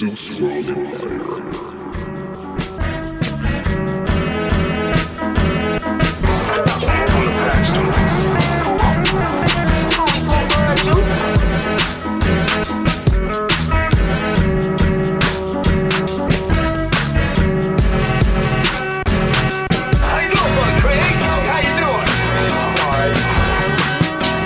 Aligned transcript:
Zeus 0.00 0.40
World 0.40 0.66
Empire. 0.66 1.20
How 20.00 20.18
you 20.18 20.30
doing, 20.32 20.54
bud, 20.56 20.74
Craig? 20.80 21.12
How 21.44 21.60
you 21.60 21.74
doing? 21.76 22.08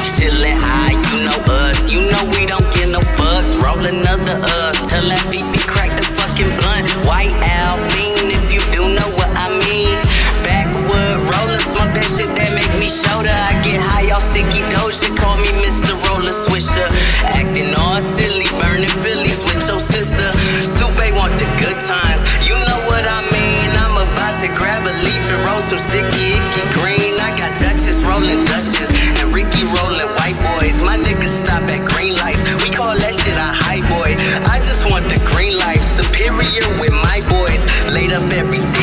Chillin' 0.03 0.59
high, 0.61 0.99
you 0.99 1.19
know 1.29 1.39
us. 1.47 1.79
You 1.93 2.01
know 2.11 2.25
we 2.37 2.45
don't 2.45 2.69
give 2.75 2.89
no 2.91 2.99
fucks. 2.99 3.55
Roll 3.63 3.87
another 3.87 4.41
up. 4.43 4.64
That 4.95 5.27
VP 5.27 5.59
crack 5.67 5.91
the 5.99 6.07
fucking 6.07 6.55
blunt. 6.63 6.87
White 7.11 7.35
Alpine, 7.43 8.31
if 8.31 8.47
you 8.47 8.63
do 8.71 8.87
know 8.95 9.11
what 9.19 9.27
I 9.35 9.51
mean. 9.51 9.99
Backwood 10.47 11.19
rollin', 11.27 11.67
smoke 11.67 11.91
that 11.99 12.07
shit 12.07 12.31
that 12.39 12.55
make 12.55 12.71
me 12.79 12.87
shoulder. 12.87 13.35
I 13.35 13.59
get 13.67 13.83
high 13.83 14.15
off 14.15 14.23
sticky 14.23 14.63
doja. 14.71 15.11
Call 15.19 15.35
me 15.43 15.51
Mr. 15.67 15.99
Roller 16.07 16.31
Swisher. 16.31 16.87
Acting 17.27 17.75
all 17.75 17.99
silly, 17.99 18.47
burning 18.63 18.95
Phillies 19.03 19.43
with 19.43 19.67
your 19.67 19.83
sister. 19.83 20.31
Supe 20.63 21.11
want 21.19 21.35
the 21.43 21.49
good 21.59 21.83
times. 21.83 22.23
You 22.47 22.55
know 22.71 22.79
what 22.87 23.03
I 23.03 23.19
mean. 23.35 23.69
I'm 23.83 23.99
about 23.99 24.39
to 24.47 24.49
grab 24.55 24.87
a 24.87 24.95
leaf 25.03 25.25
and 25.27 25.43
roll 25.43 25.59
some 25.59 25.83
sticky 25.83 26.39
icky 26.39 26.65
green. 26.71 27.19
I 27.19 27.35
got 27.35 27.51
Duchess 27.59 28.07
rolling 28.07 28.47
Duchess 28.47 28.95
and 29.19 29.35
Ricky 29.35 29.67
rolling 29.75 30.07
white 30.23 30.39
boys. 30.55 30.79
My 30.79 30.95
niggas 30.95 31.43
stop 31.43 31.67
at 31.67 31.83
green 31.83 32.15
lights. 32.15 32.47
We 32.63 32.71
call 32.71 32.95
that 32.95 33.11
shit 33.11 33.35
a 33.35 33.51
high 33.67 33.83
boy. 33.91 34.15
I 34.47 34.64
the 35.09 35.21
green 35.25 35.57
life, 35.57 35.83
superior 35.83 36.69
with 36.81 36.93
my 36.93 37.21
boys. 37.29 37.67
Laid 37.93 38.13
up 38.13 38.31
everything 38.33 38.74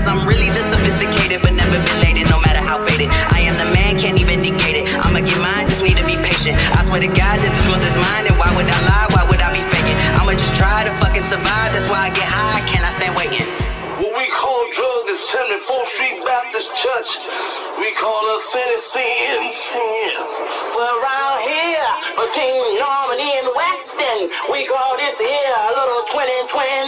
Cause 0.00 0.08
I'm 0.08 0.24
really 0.24 0.48
the 0.56 0.64
sophisticated, 0.64 1.44
but 1.44 1.52
never 1.52 1.76
no 1.76 2.40
matter 2.40 2.64
how 2.64 2.80
faded. 2.80 3.12
I 3.36 3.44
am 3.44 3.52
the 3.60 3.68
man, 3.68 4.00
can't 4.00 4.16
even 4.16 4.40
negate 4.40 4.80
it. 4.80 4.88
I'ma 5.04 5.20
get 5.20 5.36
mine, 5.44 5.68
just 5.68 5.84
need 5.84 6.00
to 6.00 6.06
be 6.08 6.16
patient. 6.16 6.56
I 6.72 6.80
swear 6.88 7.04
to 7.04 7.12
God 7.12 7.36
that 7.36 7.52
this 7.52 7.68
world 7.68 7.84
is 7.84 8.00
mine, 8.00 8.24
and 8.24 8.32
why 8.40 8.48
would 8.56 8.64
I 8.64 8.80
lie? 8.88 9.12
Why 9.12 9.28
would 9.28 9.44
I 9.44 9.52
be 9.52 9.60
faking? 9.60 9.92
I'ma 10.16 10.40
just 10.40 10.56
try 10.56 10.88
to 10.88 10.92
fucking 11.04 11.20
survive. 11.20 11.76
That's 11.76 11.84
why 11.92 12.08
I 12.08 12.10
get 12.16 12.24
high, 12.24 12.64
can 12.64 12.80
I 12.80 12.96
stand 12.96 13.12
waiting? 13.12 13.44
What 14.00 14.16
we 14.16 14.32
call 14.32 14.64
drug 14.72 15.12
is 15.12 15.20
74th 15.28 15.92
Street 15.92 16.24
Baptist 16.24 16.72
Church. 16.80 17.20
We 17.76 17.92
call 18.00 18.24
us 18.32 18.48
Tennessee 18.48 19.52
sin. 19.52 20.16
We're 20.72 20.96
around 20.96 21.44
here 21.44 21.84
between 22.16 22.56
Normandie 22.80 23.36
and 23.36 23.52
Western. 23.52 24.32
We 24.48 24.64
call 24.64 24.96
this 24.96 25.20
here 25.20 25.52
a 25.68 25.76
little 25.76 26.08
2020 26.08 26.79